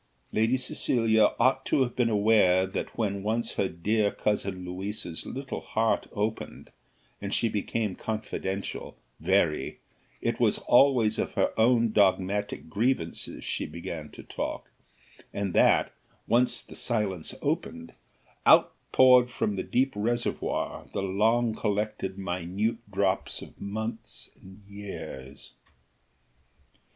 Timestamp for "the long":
20.93-21.53